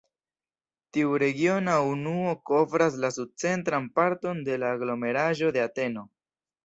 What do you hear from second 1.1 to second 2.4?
regiona unuo